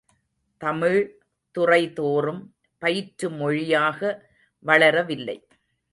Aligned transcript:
தமிழ் 0.61 1.21
துறைதோறும் 1.57 2.41
பயிற்றுமொழியாக 2.81 4.29
வளரவில்லை. 4.65 5.47